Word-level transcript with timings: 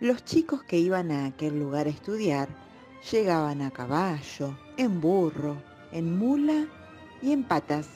Los 0.00 0.24
chicos 0.24 0.62
que 0.62 0.78
iban 0.78 1.10
a 1.10 1.26
aquel 1.26 1.58
lugar 1.58 1.86
a 1.86 1.90
estudiar 1.90 2.48
llegaban 3.12 3.60
a 3.60 3.70
caballo, 3.70 4.58
en 4.78 4.98
burro, 4.98 5.62
en 5.92 6.18
mula 6.18 6.66
y 7.20 7.32
en 7.32 7.44
patas. 7.44 7.86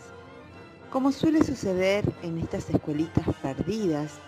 Como 0.90 1.12
suele 1.12 1.42
suceder 1.42 2.04
en 2.22 2.36
estas 2.36 2.68
escuelitas 2.68 3.24
perdidas, 3.40 4.18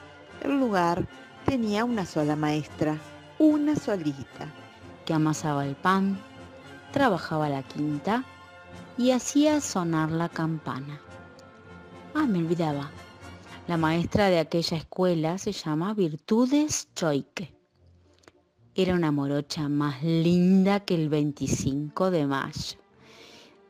el 0.42 0.58
lugar 0.58 1.06
tenía 1.44 1.84
una 1.84 2.06
sola 2.06 2.34
maestra, 2.34 2.98
una 3.38 3.76
solita. 3.76 4.50
que 5.04 5.12
amasaba 5.12 5.66
el 5.66 5.76
pan, 5.76 6.18
trabajaba 6.92 7.48
la 7.50 7.62
quinta 7.62 8.24
y 8.96 9.10
hacía 9.10 9.60
sonar 9.60 10.10
la 10.10 10.30
campana. 10.30 10.98
Ah, 12.14 12.26
me 12.26 12.38
olvidaba. 12.38 12.90
La 13.68 13.76
maestra 13.76 14.30
de 14.30 14.38
aquella 14.38 14.78
escuela 14.78 15.38
se 15.38 15.52
llama 15.52 15.92
Virtudes 15.92 16.88
Choique. 16.94 17.55
Era 18.78 18.92
una 18.92 19.10
morocha 19.10 19.70
más 19.70 20.02
linda 20.02 20.80
que 20.80 20.94
el 20.96 21.08
25 21.08 22.10
de 22.10 22.26
mayo. 22.26 22.78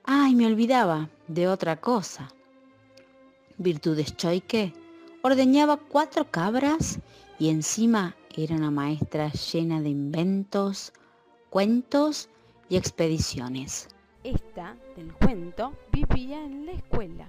Ay, 0.02 0.34
me 0.34 0.48
olvidaba 0.48 1.08
de 1.28 1.46
otra 1.46 1.80
cosa. 1.80 2.28
Virtudes 3.56 4.16
Choique 4.16 4.72
ordeñaba 5.22 5.76
cuatro 5.76 6.28
cabras 6.28 6.98
y 7.38 7.50
encima 7.50 8.16
era 8.36 8.56
una 8.56 8.72
maestra 8.72 9.30
llena 9.30 9.80
de 9.80 9.90
inventos, 9.90 10.92
cuentos 11.50 12.28
y 12.68 12.76
expediciones. 12.76 13.86
Esta, 14.24 14.76
del 14.96 15.12
cuento, 15.12 15.72
vivía 15.92 16.44
en 16.44 16.66
la 16.66 16.72
escuela. 16.72 17.28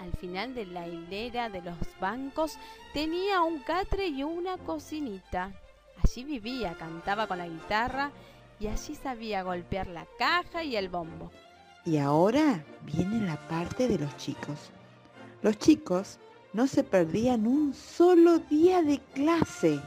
Al 0.00 0.10
final 0.14 0.52
de 0.56 0.66
la 0.66 0.88
hilera 0.88 1.48
de 1.48 1.62
los 1.62 1.76
bancos 2.00 2.58
tenía 2.92 3.42
un 3.42 3.60
catre 3.60 4.08
y 4.08 4.24
una 4.24 4.58
cocinita. 4.58 5.54
Allí 6.02 6.24
vivía, 6.24 6.74
cantaba 6.78 7.26
con 7.26 7.38
la 7.38 7.48
guitarra 7.48 8.10
y 8.58 8.68
allí 8.68 8.94
sabía 8.94 9.42
golpear 9.42 9.86
la 9.86 10.06
caja 10.18 10.64
y 10.64 10.76
el 10.76 10.88
bombo. 10.88 11.30
Y 11.84 11.98
ahora 11.98 12.64
viene 12.82 13.26
la 13.26 13.36
parte 13.48 13.88
de 13.88 13.98
los 13.98 14.16
chicos. 14.16 14.70
Los 15.42 15.58
chicos 15.58 16.18
no 16.52 16.66
se 16.66 16.82
perdían 16.82 17.46
un 17.46 17.74
solo 17.74 18.38
día 18.38 18.82
de 18.82 18.98
clase, 19.14 19.80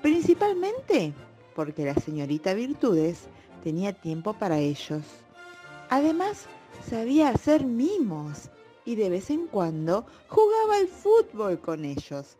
principalmente 0.00 1.12
porque 1.54 1.84
la 1.84 1.94
señorita 1.94 2.54
Virtudes 2.54 3.28
tenía 3.62 3.92
tiempo 3.92 4.32
para 4.34 4.58
ellos. 4.58 5.02
Además, 5.90 6.46
sabía 6.88 7.28
hacer 7.28 7.64
mimos 7.64 8.50
y 8.84 8.96
de 8.96 9.08
vez 9.08 9.30
en 9.30 9.46
cuando 9.46 10.06
jugaba 10.28 10.76
al 10.76 10.88
fútbol 10.88 11.58
con 11.60 11.84
ellos. 11.84 12.36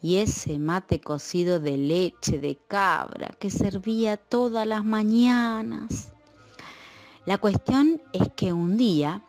Y 0.00 0.18
ese 0.18 0.58
mate 0.58 1.00
cocido 1.00 1.58
de 1.58 1.76
leche 1.76 2.38
de 2.38 2.56
cabra 2.68 3.28
que 3.38 3.50
servía 3.50 4.16
todas 4.16 4.66
las 4.66 4.84
mañanas. 4.84 6.12
La 7.26 7.38
cuestión 7.38 8.00
es 8.12 8.28
que 8.36 8.52
un 8.52 8.76
día 8.76 9.22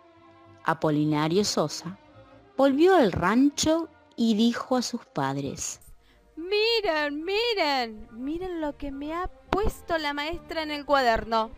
Apolinario 0.64 1.44
Sosa 1.44 1.98
volvió 2.56 2.94
al 2.96 3.12
rancho 3.12 3.90
y 4.16 4.36
dijo 4.36 4.78
a 4.78 4.82
sus 4.82 5.06
padres, 5.06 5.80
Miren, 6.36 7.26
miren, 7.26 8.08
miren 8.12 8.62
lo 8.62 8.78
que 8.78 8.92
me 8.92 9.14
ha 9.14 9.28
puesto 9.28 9.98
la 9.98 10.14
maestra 10.14 10.62
en 10.64 10.72
el 10.72 10.86
cuaderno. 10.86 11.50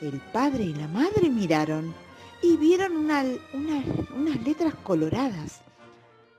El 0.00 0.20
padre 0.32 0.64
y 0.64 0.74
la 0.74 0.88
madre 0.88 1.28
miraron 1.28 1.94
y 2.42 2.56
vieron 2.56 2.96
una- 2.96 3.24
una- 3.52 3.84
unas 4.16 4.42
letras 4.42 4.74
coloradas. 4.82 5.60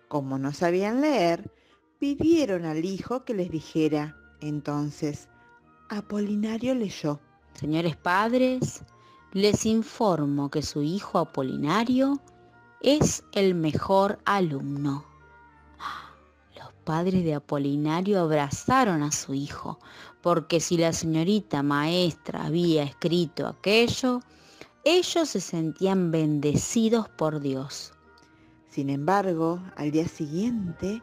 Como 0.07 0.37
no 0.39 0.51
sabían 0.53 1.01
leer, 1.01 1.51
pidieron 1.99 2.65
al 2.65 2.83
hijo 2.85 3.23
que 3.25 3.33
les 3.33 3.51
dijera. 3.51 4.15
Entonces, 4.41 5.27
Apolinario 5.89 6.73
leyó. 6.73 7.19
Señores 7.53 7.97
padres, 7.97 8.83
les 9.33 9.65
informo 9.65 10.49
que 10.49 10.61
su 10.61 10.81
hijo 10.81 11.19
Apolinario 11.19 12.19
es 12.81 13.23
el 13.33 13.53
mejor 13.53 14.19
alumno. 14.25 15.05
Los 16.55 16.73
padres 16.85 17.23
de 17.25 17.35
Apolinario 17.35 18.21
abrazaron 18.21 19.03
a 19.03 19.11
su 19.11 19.33
hijo, 19.33 19.77
porque 20.21 20.59
si 20.59 20.77
la 20.77 20.93
señorita 20.93 21.61
maestra 21.63 22.45
había 22.45 22.83
escrito 22.83 23.45
aquello, 23.45 24.21
ellos 24.85 25.29
se 25.29 25.41
sentían 25.41 26.11
bendecidos 26.11 27.09
por 27.09 27.41
Dios. 27.41 27.93
Sin 28.69 28.89
embargo, 28.89 29.61
al 29.75 29.91
día 29.91 30.07
siguiente, 30.07 31.01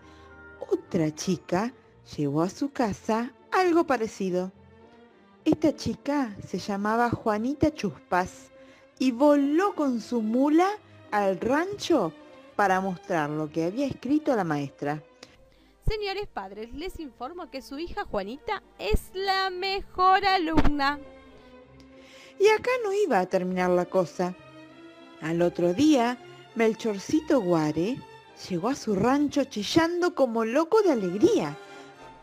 otra 0.86 1.12
chica 1.12 1.72
llevó 2.16 2.42
a 2.42 2.48
su 2.48 2.70
casa 2.70 3.32
algo 3.50 3.86
parecido. 3.88 4.52
Esta 5.44 5.74
chica 5.74 6.36
se 6.47 6.58
llamaba 6.58 7.10
Juanita 7.10 7.74
Chuspas 7.74 8.52
y 9.00 9.10
voló 9.10 9.74
con 9.74 10.00
su 10.00 10.22
mula 10.22 10.69
al 11.10 11.41
rancho 11.41 12.12
para 12.54 12.80
mostrar 12.80 13.30
lo 13.30 13.50
que 13.50 13.64
había 13.64 13.86
escrito 13.86 14.36
la 14.36 14.44
maestra. 14.44 15.02
Señores 15.88 16.28
padres, 16.28 16.72
les 16.72 17.00
informo 17.00 17.50
que 17.50 17.62
su 17.62 17.80
hija 17.80 18.04
Juanita 18.04 18.62
es 18.78 19.10
la 19.12 19.50
mejor 19.50 20.24
alumna. 20.24 21.00
Y 22.38 22.47
acá 22.48 22.70
no 22.84 22.92
iba 22.92 23.18
a 23.18 23.26
terminar 23.26 23.70
la 23.70 23.86
cosa. 23.86 24.36
Al 25.20 25.42
otro 25.42 25.74
día, 25.74 26.16
Melchorcito 26.54 27.41
Guare 27.41 27.97
llegó 28.48 28.69
a 28.69 28.74
su 28.74 28.94
rancho 28.94 29.44
chillando 29.44 30.14
como 30.14 30.44
loco 30.44 30.82
de 30.82 30.92
alegría. 30.92 31.56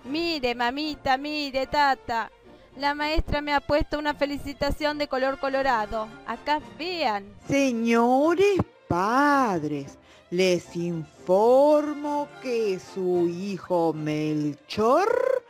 Mire, 0.06 0.56
mamita, 0.56 1.18
mire, 1.18 1.68
tata. 1.68 2.32
La 2.78 2.96
maestra 2.96 3.42
me 3.42 3.54
ha 3.54 3.62
puesto 3.62 4.00
una 4.00 4.14
felicitación 4.14 4.98
de 4.98 5.08
color 5.08 5.40
colorado. 5.40 6.08
Acá 6.26 6.60
vean. 6.78 7.26
Señores 7.48 8.58
padres, 8.88 9.98
les 10.32 10.76
informo 10.76 12.28
que 12.42 12.80
su 12.80 13.28
hijo 13.30 13.94
Melchor 13.94 15.44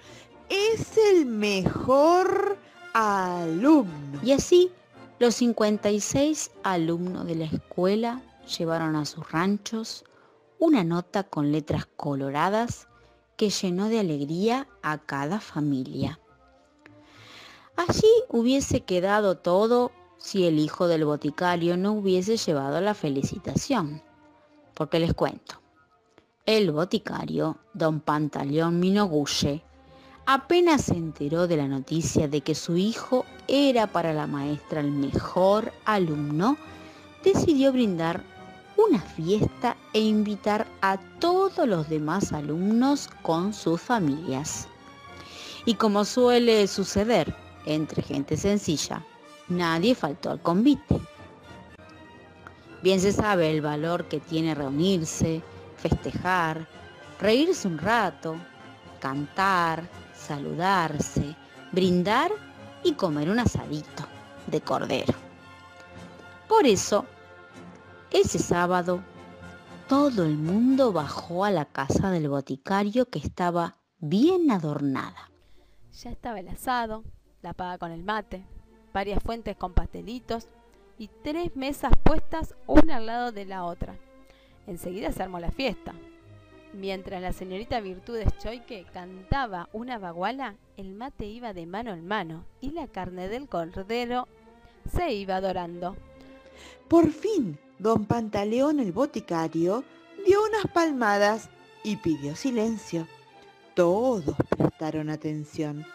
es 0.50 0.98
el 0.98 1.26
mejor 1.26 2.58
alumno. 2.94 4.20
Y 4.22 4.34
así, 4.34 4.72
los 5.20 5.36
56 5.36 6.52
alumnos 6.64 7.26
de 7.26 7.36
la 7.36 7.46
escuela 7.46 8.22
llevaron 8.58 8.98
a 8.98 9.06
sus 9.06 9.32
ranchos 9.32 10.04
una 10.64 10.86
nota 10.86 11.24
con 11.24 11.52
letras 11.52 11.90
coloradas 11.98 12.88
que 13.36 13.50
llenó 13.50 13.90
de 13.90 14.00
alegría 14.00 14.66
a 14.82 14.98
cada 14.98 15.42
familia. 15.42 16.22
Allí 17.76 18.08
hubiese 18.30 18.80
quedado 18.80 19.36
todo 19.36 19.92
si 20.18 20.46
el 20.46 20.60
hijo 20.60 20.88
del 20.88 21.04
boticario 21.04 21.76
no 21.76 21.92
hubiese 21.92 22.38
llevado 22.38 22.80
la 22.80 22.94
felicitación. 22.94 24.02
Porque 24.74 25.00
les 25.00 25.14
cuento, 25.14 25.60
el 26.46 26.72
boticario, 26.72 27.58
don 27.74 28.00
Pantaleón 28.00 28.80
Minogulle, 28.80 29.66
apenas 30.26 30.86
se 30.86 30.94
enteró 30.94 31.46
de 31.46 31.58
la 31.58 31.68
noticia 31.68 32.30
de 32.30 32.40
que 32.40 32.56
su 32.56 32.78
hijo 32.78 33.26
era 33.50 33.88
para 33.88 34.14
la 34.14 34.28
maestra 34.28 34.80
el 34.80 34.92
mejor 34.92 35.74
alumno, 35.84 36.56
decidió 37.22 37.74
brindar 37.74 38.24
una 38.78 39.00
fiesta 39.00 39.78
e 39.94 40.00
invitar 40.00 40.68
a 40.82 40.98
todos 41.20 41.68
los 41.68 41.90
demás 41.90 42.34
alumnos 42.34 43.10
con 43.22 43.54
sus 43.54 43.80
familias. 43.82 44.68
Y 45.66 45.76
como 45.76 46.06
suele 46.06 46.68
suceder 46.68 47.36
entre 47.66 48.02
gente 48.02 48.36
sencilla, 48.36 49.06
nadie 49.48 49.96
faltó 49.96 50.32
al 50.32 50.42
convite. 50.42 51.00
Bien 52.82 53.00
se 53.00 53.14
sabe 53.14 53.50
el 53.52 53.62
valor 53.62 54.06
que 54.06 54.20
tiene 54.20 54.56
reunirse, 54.56 55.42
festejar, 55.78 56.68
reírse 57.20 57.68
un 57.68 57.78
rato, 57.78 58.36
cantar, 59.00 59.84
saludarse, 60.14 61.36
brindar 61.72 62.32
y 62.84 62.94
comer 62.94 63.30
un 63.30 63.40
asadito 63.40 64.04
de 64.48 64.60
cordero. 64.60 65.14
Por 66.50 66.66
eso, 66.66 67.06
ese 68.14 68.38
sábado, 68.38 69.04
todo 69.90 70.24
el 70.24 70.38
mundo 70.38 70.94
bajó 70.94 71.46
a 71.46 71.52
la 71.52 71.66
casa 71.66 72.12
del 72.12 72.30
boticario 72.30 73.10
que 73.10 73.20
estaba 73.20 73.76
bien 74.00 74.52
adornada. 74.52 75.32
Ya 75.92 76.12
estaba 76.12 76.40
el 76.40 76.48
asado, 76.48 77.04
la 77.42 77.54
paga 77.54 77.80
con 77.80 77.92
el 77.92 78.04
mate, 78.04 78.46
varias 78.94 79.22
fuentes 79.22 79.58
con 79.58 79.74
pastelitos 79.74 80.48
y 80.98 81.10
tres 81.24 81.56
mesas 81.56 81.92
puestas 82.04 82.56
una 82.68 82.98
al 82.98 83.08
lado 83.08 83.32
de 83.32 83.46
la 83.46 83.66
otra. 83.66 83.96
Enseguida 84.68 85.12
se 85.12 85.24
armó 85.24 85.40
la 85.40 85.52
fiesta. 85.52 85.94
Mientras 86.74 87.22
la 87.22 87.34
señorita 87.34 87.80
Virtudes 87.82 88.38
Choique 88.38 88.86
cantaba 88.94 89.70
una 89.74 89.98
baguala, 89.98 90.56
el 90.78 90.94
mate 90.94 91.26
iba 91.26 91.54
de 91.54 91.66
mano 91.66 91.94
en 91.94 92.08
mano 92.08 92.46
y 92.62 92.72
la 92.72 92.88
carne 92.88 93.28
del 93.28 93.48
cordero 93.48 94.28
se 94.92 95.14
iba 95.14 95.42
dorando. 95.42 95.96
Por 96.88 97.10
fin, 97.10 97.60
don 97.80 98.06
Pantaleón 98.06 98.80
el 98.80 98.92
boticario 98.92 99.84
dio 100.26 100.44
unas 100.44 100.72
palmadas 100.74 101.50
y 101.84 101.98
pidió 101.98 102.36
silencio. 102.36 103.08
Todos 103.76 104.36
prestaron 104.50 105.10
atención. 105.10 105.86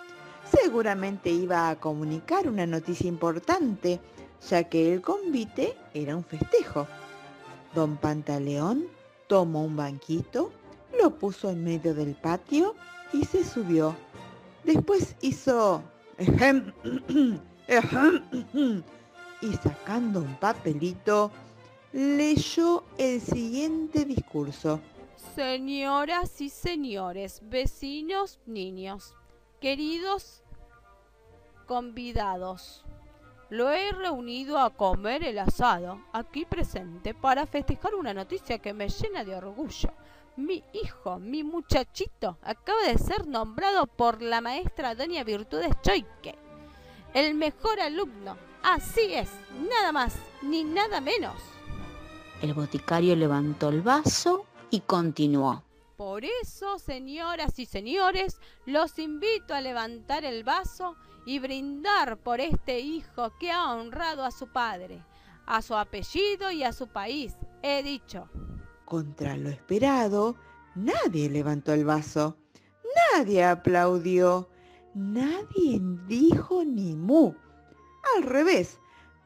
Seguramente 0.50 1.30
iba 1.30 1.68
a 1.68 1.78
comunicar 1.78 2.48
una 2.48 2.66
noticia 2.66 3.08
importante, 3.08 4.00
ya 4.48 4.64
que 4.64 4.92
el 4.92 5.02
convite 5.02 5.76
era 5.94 6.16
un 6.16 6.24
festejo. 6.24 6.86
Don 7.74 7.96
Pantaleón 7.96 8.86
tomó 9.28 9.64
un 9.64 9.76
banquito 9.76 10.50
lo 10.98 11.10
puso 11.10 11.50
en 11.50 11.64
medio 11.64 11.94
del 11.94 12.14
patio 12.14 12.74
y 13.12 13.24
se 13.24 13.44
subió. 13.44 13.94
Después 14.64 15.14
hizo... 15.20 15.82
y 19.40 19.52
sacando 19.62 20.20
un 20.20 20.34
papelito, 20.36 21.30
leyó 21.92 22.84
el 22.98 23.20
siguiente 23.20 24.04
discurso. 24.04 24.80
Señoras 25.34 26.40
y 26.40 26.48
señores, 26.48 27.40
vecinos, 27.42 28.38
niños, 28.46 29.14
queridos 29.60 30.42
convidados, 31.66 32.84
lo 33.50 33.70
he 33.70 33.92
reunido 33.92 34.58
a 34.58 34.70
comer 34.70 35.22
el 35.22 35.38
asado 35.38 36.02
aquí 36.12 36.44
presente 36.44 37.14
para 37.14 37.46
festejar 37.46 37.94
una 37.94 38.12
noticia 38.12 38.58
que 38.58 38.74
me 38.74 38.88
llena 38.88 39.24
de 39.24 39.34
orgullo 39.34 39.90
mi 40.38 40.62
hijo, 40.72 41.18
mi 41.18 41.42
muchachito, 41.42 42.38
acaba 42.42 42.80
de 42.82 42.96
ser 42.96 43.26
nombrado 43.26 43.88
por 43.88 44.22
la 44.22 44.40
maestra 44.40 44.94
Doña 44.94 45.24
Virtudes 45.24 45.74
Choique. 45.82 46.38
El 47.12 47.34
mejor 47.34 47.80
alumno. 47.80 48.36
Así 48.62 49.14
es, 49.14 49.28
nada 49.68 49.90
más, 49.90 50.14
ni 50.42 50.62
nada 50.62 51.00
menos. 51.00 51.34
El 52.40 52.54
boticario 52.54 53.16
levantó 53.16 53.68
el 53.68 53.82
vaso 53.82 54.46
y 54.70 54.80
continuó. 54.80 55.64
Por 55.96 56.24
eso, 56.24 56.78
señoras 56.78 57.58
y 57.58 57.66
señores, 57.66 58.40
los 58.64 58.96
invito 59.00 59.54
a 59.54 59.60
levantar 59.60 60.24
el 60.24 60.44
vaso 60.44 60.94
y 61.26 61.40
brindar 61.40 62.16
por 62.18 62.40
este 62.40 62.78
hijo 62.78 63.32
que 63.40 63.50
ha 63.50 63.74
honrado 63.74 64.24
a 64.24 64.30
su 64.30 64.46
padre, 64.46 65.04
a 65.46 65.62
su 65.62 65.74
apellido 65.74 66.52
y 66.52 66.62
a 66.62 66.72
su 66.72 66.86
país. 66.86 67.34
He 67.62 67.82
dicho. 67.82 68.28
Contra 68.84 69.36
lo 69.36 69.48
esperado, 69.48 70.36
nadie 70.76 71.28
levantó 71.28 71.72
el 71.72 71.84
vaso, 71.84 72.36
nadie 73.12 73.44
aplaudió, 73.44 74.48
nadie 74.94 75.80
dijo 76.06 76.64
ni 76.64 76.94
mu. 76.94 77.34
Al 78.16 78.22
revés, 78.22 78.78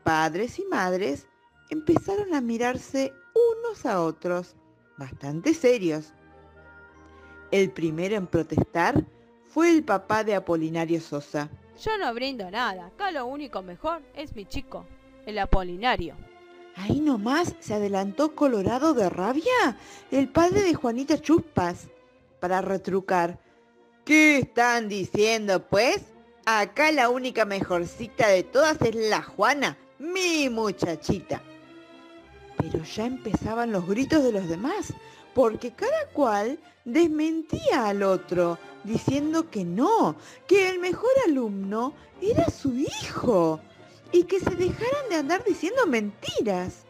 padres 0.03 0.59
y 0.59 0.65
madres 0.65 1.27
empezaron 1.73 2.35
a 2.35 2.43
mirarse 2.43 3.15
unos 3.35 3.87
a 3.87 4.03
otros, 4.03 4.57
bastante 4.99 5.55
serios. 5.55 6.13
El 7.51 7.71
primero 7.71 8.15
en 8.15 8.27
protestar 8.27 9.07
fue 9.47 9.71
el 9.71 9.83
papá 9.83 10.23
de 10.23 10.35
Apolinario 10.35 11.01
Sosa. 11.01 11.49
Yo 11.83 11.97
no 11.97 12.13
brindo 12.13 12.51
nada, 12.51 12.87
acá 12.87 13.11
lo 13.11 13.25
único 13.25 13.63
mejor 13.63 14.03
es 14.15 14.37
mi 14.37 14.45
chico, 14.45 14.85
el 15.25 15.39
Apolinario. 15.39 16.15
Ahí 16.77 17.01
nomás 17.01 17.55
se 17.61 17.73
adelantó 17.73 18.35
colorado 18.35 18.93
de 18.93 19.09
rabia 19.09 19.79
el 20.11 20.29
padre 20.29 20.63
de 20.63 20.75
Juanita 20.75 21.21
Chuspas 21.23 21.89
para 22.39 22.61
retrucar. 22.61 23.39
¿Qué 24.05 24.39
están 24.39 24.91
diciendo, 24.91 25.67
pues? 25.69 26.03
Acá 26.45 26.93
la 26.93 27.09
única 27.09 27.47
mejorcita 27.47 28.29
de 28.29 28.43
todas 28.43 28.81
es 28.83 28.95
la 28.95 29.23
Juana, 29.23 29.79
mi 29.99 30.51
muchachita. 30.51 31.43
Pero 32.63 32.85
ya 32.85 33.07
empezaban 33.07 33.73
los 33.73 33.87
gritos 33.89 34.23
de 34.23 34.31
los 34.31 34.49
demás, 34.49 34.95
porque 35.35 35.73
cada 35.73 36.07
cual 36.13 36.61
desmentía 36.85 37.89
al 37.89 38.05
otro, 38.05 38.57
diciendo 38.85 39.51
que 39.51 39.65
no, 39.65 40.15
que 40.47 40.69
el 40.69 40.79
mejor 40.79 41.11
alumno 41.27 41.93
era 42.21 42.49
su 42.51 42.73
hijo 42.77 43.59
y 44.13 44.25
que 44.25 44.39
se 44.39 44.55
dejaran 44.55 45.09
de 45.09 45.17
andar 45.17 45.43
diciendo 45.45 45.87
mentiras, 45.89 46.85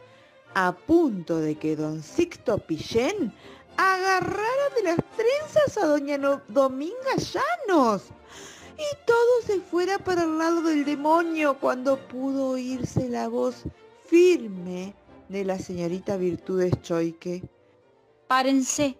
a 0.54 0.72
punto 0.72 1.38
de 1.38 1.54
que 1.54 1.74
don 1.74 2.02
Sixto 2.02 2.58
Pillén 2.58 3.32
agarrara 3.78 4.68
de 4.76 4.82
las 4.82 4.98
trenzas 5.16 5.78
a 5.78 5.86
doña 5.86 6.18
Dominga 6.48 7.16
Llanos 7.16 8.02
y 8.76 9.06
todo 9.06 9.42
se 9.46 9.60
fuera 9.60 9.98
para 9.98 10.24
el 10.24 10.36
lado 10.36 10.60
del 10.60 10.84
demonio 10.84 11.56
cuando 11.58 11.96
pudo 12.08 12.48
oírse 12.50 13.08
la 13.08 13.28
voz 13.28 13.62
firme 14.06 14.94
de 15.28 15.44
la 15.44 15.58
señorita 15.58 16.16
Virtudes 16.16 16.72
Choique. 16.82 17.42
Párense, 18.28 18.98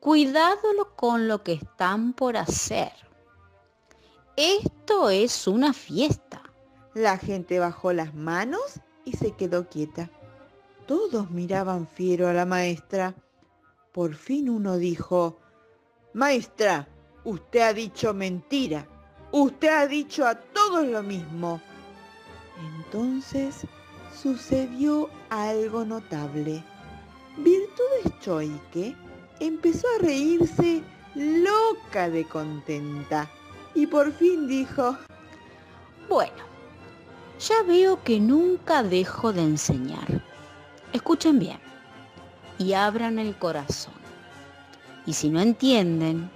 cuidado 0.00 0.94
con 0.96 1.28
lo 1.28 1.42
que 1.42 1.54
están 1.54 2.12
por 2.12 2.36
hacer. 2.36 2.92
Esto 4.36 5.10
es 5.10 5.46
una 5.46 5.72
fiesta. 5.72 6.42
La 6.94 7.18
gente 7.18 7.58
bajó 7.58 7.92
las 7.92 8.14
manos 8.14 8.80
y 9.04 9.12
se 9.12 9.32
quedó 9.32 9.68
quieta. 9.68 10.10
Todos 10.86 11.30
miraban 11.30 11.86
fiero 11.86 12.28
a 12.28 12.32
la 12.32 12.44
maestra. 12.44 13.14
Por 13.92 14.14
fin 14.14 14.50
uno 14.50 14.76
dijo, 14.76 15.38
Maestra, 16.12 16.88
usted 17.24 17.60
ha 17.60 17.72
dicho 17.72 18.12
mentira. 18.12 18.86
Usted 19.32 19.68
ha 19.68 19.86
dicho 19.86 20.26
a 20.26 20.34
todos 20.34 20.86
lo 20.86 21.02
mismo. 21.02 21.60
Entonces 22.76 23.66
sucedió 24.22 25.10
algo 25.30 25.84
notable. 25.84 26.62
Virtudes 27.36 28.20
Choique 28.20 28.96
empezó 29.40 29.86
a 29.96 30.02
reírse 30.02 30.82
loca 31.14 32.08
de 32.08 32.24
contenta 32.24 33.28
y 33.74 33.86
por 33.86 34.12
fin 34.12 34.46
dijo, 34.46 34.96
bueno, 36.08 36.44
ya 37.40 37.62
veo 37.62 38.02
que 38.02 38.20
nunca 38.20 38.82
dejo 38.82 39.32
de 39.32 39.42
enseñar. 39.42 40.22
Escuchen 40.92 41.38
bien 41.38 41.58
y 42.58 42.72
abran 42.72 43.18
el 43.18 43.36
corazón. 43.36 43.94
Y 45.06 45.12
si 45.12 45.28
no 45.28 45.40
entienden, 45.40 46.30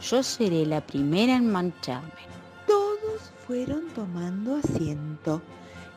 yo 0.00 0.22
seré 0.22 0.66
la 0.66 0.80
primera 0.80 1.34
en 1.34 1.50
mancharme. 1.50 2.12
Todos 2.66 3.32
fueron 3.46 3.88
tomando 3.94 4.56
asiento. 4.56 5.40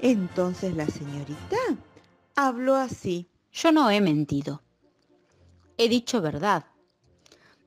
Entonces 0.01 0.75
la 0.75 0.87
señorita 0.87 1.57
habló 2.35 2.75
así. 2.75 3.27
Yo 3.51 3.71
no 3.71 3.89
he 3.89 3.99
mentido. 3.99 4.61
He 5.77 5.89
dicho 5.89 6.21
verdad. 6.21 6.65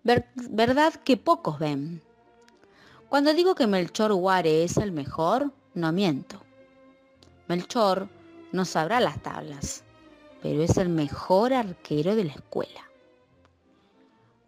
verdad 0.03 0.95
que 0.95 1.17
pocos 1.17 1.59
ven. 1.59 2.03
Cuando 3.09 3.35
digo 3.35 3.55
que 3.55 3.67
Melchor 3.67 4.15
Guare 4.15 4.65
es 4.65 4.79
el 4.79 4.93
mejor, 4.93 5.53
no 5.75 5.93
miento. 5.93 6.43
Melchor 7.49 8.09
no 8.53 8.65
sabrá 8.65 9.01
las 9.01 9.23
tablas, 9.23 9.85
pero 10.41 10.63
es 10.63 10.79
el 10.79 10.89
mejor 10.89 11.53
arquero 11.53 12.17
de 12.17 12.25
la 12.25 12.33
escuela. 12.33 12.89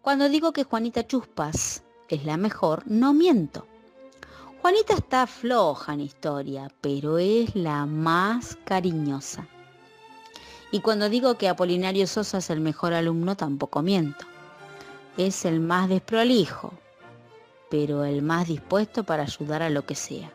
Cuando 0.01 0.29
digo 0.29 0.53
que 0.53 0.63
Juanita 0.63 1.05
Chuspas 1.05 1.83
es 2.09 2.25
la 2.25 2.37
mejor, 2.37 2.83
no 2.87 3.13
miento. 3.13 3.67
Juanita 4.65 4.95
está 4.95 5.27
floja 5.27 5.93
en 5.93 6.01
historia, 6.01 6.71
pero 6.81 7.19
es 7.19 7.55
la 7.55 7.85
más 7.85 8.57
cariñosa. 8.65 9.47
Y 10.71 10.79
cuando 10.79 11.07
digo 11.07 11.37
que 11.37 11.47
Apolinario 11.47 12.07
Sosa 12.07 12.39
es 12.39 12.49
el 12.49 12.61
mejor 12.61 12.95
alumno, 12.95 13.37
tampoco 13.37 13.83
miento. 13.83 14.25
Es 15.17 15.45
el 15.45 15.59
más 15.59 15.87
desprolijo, 15.87 16.73
pero 17.69 18.05
el 18.05 18.23
más 18.23 18.47
dispuesto 18.47 19.03
para 19.03 19.21
ayudar 19.21 19.61
a 19.61 19.69
lo 19.69 19.85
que 19.85 19.93
sea. 19.93 20.31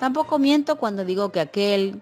Tampoco 0.00 0.38
miento 0.38 0.76
cuando 0.76 1.04
digo 1.04 1.30
que 1.30 1.40
aquel 1.40 2.00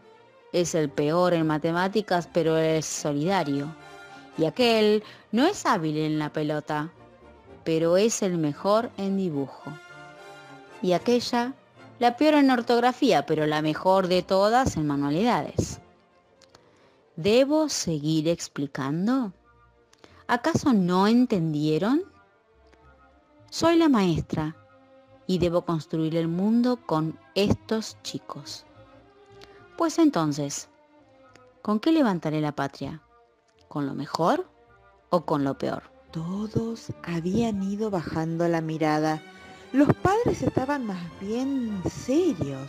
es 0.53 0.77
el 0.77 0.91
peor 0.91 1.35
en 1.35 1.49
matemáticas, 1.49 2.29
pero 2.33 2.57
es 2.57 2.87
solidario. 2.87 3.67
Y 4.39 4.45
aquel 4.45 5.03
no 5.33 5.45
es 5.45 5.67
hábil 5.67 5.99
en 5.99 6.21
la 6.21 6.33
pelota, 6.33 6.93
pero 7.65 7.97
es 7.97 8.23
el 8.23 8.39
mejor 8.39 8.93
en 8.97 9.17
dibujo. 9.17 9.73
Y 10.85 10.93
aquella, 10.93 11.55
la 11.99 12.19
peor 12.19 12.35
en 12.35 12.51
ortografía, 12.51 13.25
pero 13.25 13.47
la 13.47 13.63
mejor 13.63 14.07
de 14.07 14.23
todas 14.23 14.77
en 14.77 14.87
manualidades. 14.87 15.81
¿Debo 17.17 17.71
seguir 17.71 18.29
explicando? 18.29 19.33
¿Acaso 20.27 20.75
no 20.75 21.07
entendieron? 21.07 22.03
Soy 23.49 23.77
la 23.79 23.89
maestra 23.89 24.57
y 25.27 25.39
debo 25.39 25.63
construir 25.63 26.17
el 26.17 26.29
mundo 26.29 26.79
con 26.85 27.19
estos 27.35 27.97
chicos. 28.03 28.67
Pues 29.79 29.99
entonces, 29.99 30.69
¿con 31.63 31.81
qué 31.81 31.93
levantaré 31.93 32.43
la 32.43 32.53
patria? 32.53 33.01
¿Con 33.69 33.87
lo 33.87 33.95
mejor 33.95 34.47
o 35.09 35.25
con 35.25 35.45
lo 35.45 35.57
peor? 35.57 35.85
Todos 36.11 36.93
habían 37.05 37.63
ido 37.63 37.89
bajando 37.89 38.47
la 38.49 38.61
mirada. 38.61 39.23
Los 39.75 39.93
padres 39.93 40.41
estaban 40.41 40.87
más 40.87 41.03
bien 41.21 41.83
serios. 41.91 42.69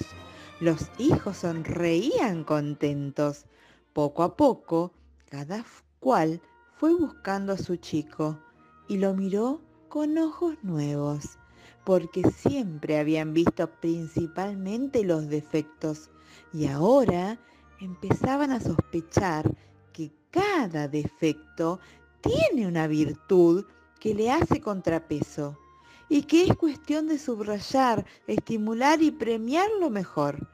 Los 0.60 0.90
hijos 0.98 1.38
sonreían 1.38 2.44
contentos. 2.44 3.46
Poco 3.94 4.24
a 4.24 4.36
poco, 4.36 4.92
cada 5.30 5.64
cual 6.00 6.42
fue 6.76 6.96
buscando 6.96 7.54
a 7.54 7.60
su 7.60 7.76
chico 7.76 8.40
y 8.88 8.98
lo 8.98 9.14
miró 9.14 9.62
con 9.88 10.18
ojos 10.18 10.56
nuevos, 10.64 11.38
porque 11.84 12.24
siempre 12.32 12.98
habían 12.98 13.34
visto 13.34 13.70
principalmente 13.80 15.04
los 15.04 15.30
defectos 15.30 16.10
y 16.54 16.66
ahora 16.66 17.38
empezaban 17.82 18.50
a 18.50 18.60
sospechar 18.60 19.56
que 19.94 20.12
cada 20.32 20.88
defecto 20.88 21.80
tiene 22.22 22.68
una 22.68 22.88
virtud 22.88 23.64
que 24.00 24.16
le 24.16 24.32
hace 24.32 24.60
contrapeso 24.60 25.56
y 26.10 26.24
que 26.24 26.44
es 26.44 26.56
cuestión 26.56 27.08
de 27.08 27.18
subrayar, 27.18 28.06
estimular 28.28 29.02
y 29.02 29.12
premiar 29.12 29.70
lo 29.80 29.90
mejor, 29.90 30.48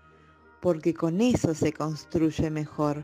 porque 0.61 0.93
con 0.93 1.21
eso 1.21 1.53
se 1.53 1.73
construye 1.73 2.49
mejor. 2.49 3.03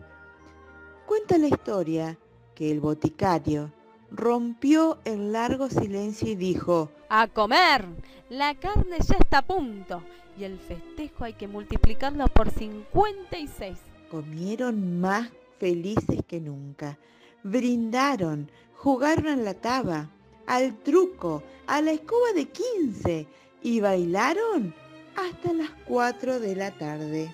Cuenta 1.06 1.38
la 1.38 1.48
historia 1.48 2.18
que 2.56 2.72
el 2.72 2.80
boticario 2.80 3.72
rompió 4.12 5.00
el 5.06 5.32
largo 5.32 5.70
silencio 5.70 6.30
y 6.30 6.36
dijo, 6.36 6.92
¡A 7.10 7.28
comer! 7.28 7.86
La 8.30 8.56
carne 8.56 8.98
ya 9.00 9.16
está 9.20 9.40
a 9.40 9.46
punto 9.46 10.04
y 10.38 10.44
el 10.44 10.60
festejo 10.60 11.24
hay 11.24 11.34
que 11.34 11.48
multiplicarlo 11.48 12.28
por 12.28 12.52
56. 12.52 13.78
Comieron 14.12 15.00
más 15.00 15.30
felices 15.60 16.22
que 16.28 16.40
nunca. 16.40 16.98
Brindaron, 17.44 18.52
jugaron 18.76 19.28
en 19.28 19.46
la 19.46 19.56
taba, 19.56 20.10
al 20.48 20.76
truco, 20.80 21.44
a 21.68 21.82
la 21.82 21.92
escoba 21.92 22.34
de 22.34 22.46
15 22.46 23.28
y 23.62 23.80
bailaron 23.80 24.74
hasta 25.16 25.54
las 25.54 25.70
4 25.86 26.40
de 26.40 26.56
la 26.56 26.72
tarde. 26.72 27.34